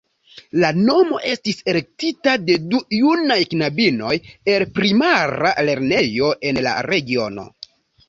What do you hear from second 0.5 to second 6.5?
La nomo estis elektita de du junaj knabinoj el primara lernejo